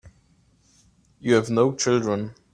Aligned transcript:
You 1.19 1.35
have 1.35 1.51
no 1.51 1.75
children. 1.75 2.33